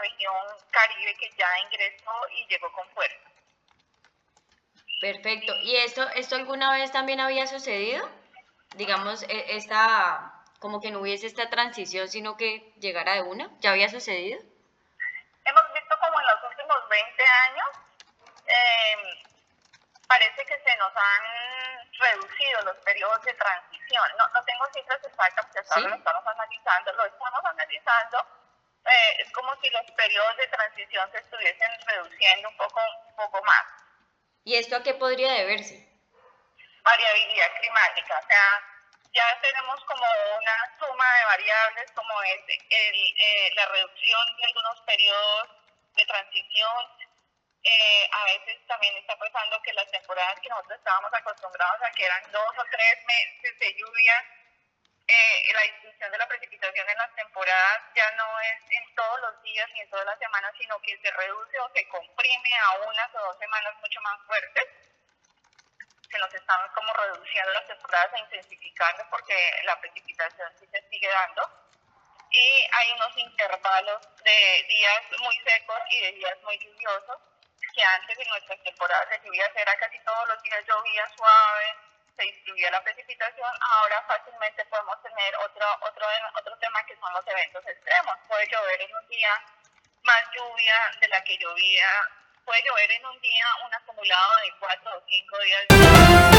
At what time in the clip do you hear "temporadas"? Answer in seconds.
49.90-50.40, 57.16-57.80, 67.68-68.10, 78.64-79.08